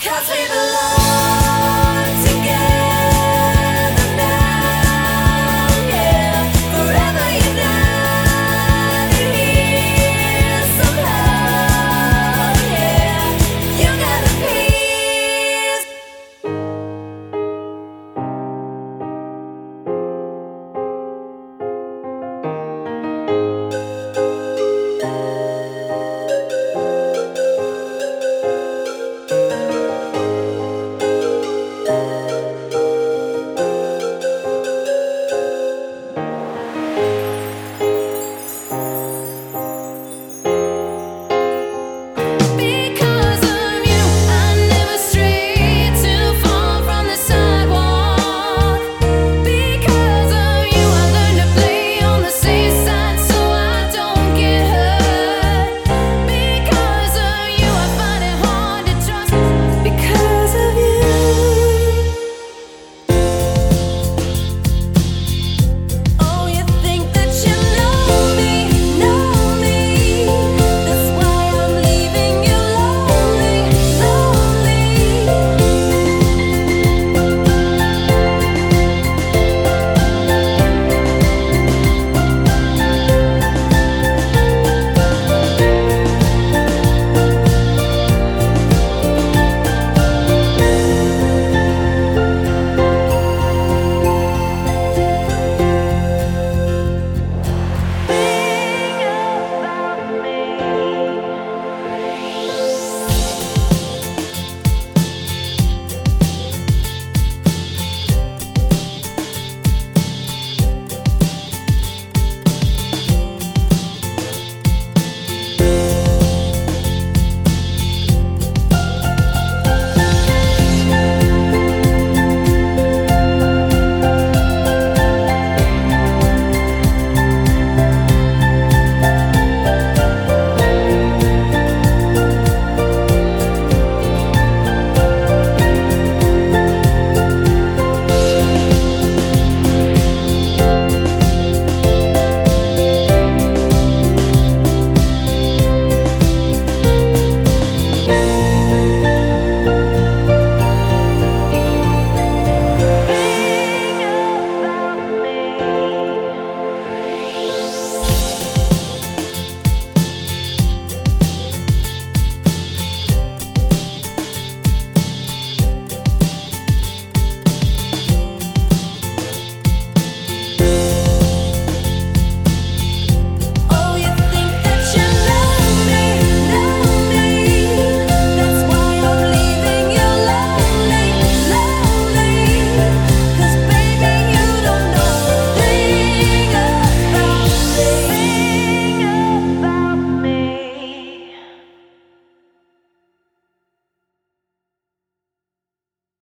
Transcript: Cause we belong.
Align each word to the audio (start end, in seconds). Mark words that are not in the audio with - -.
Cause 0.00 0.30
we 0.30 0.46
belong. 0.46 0.87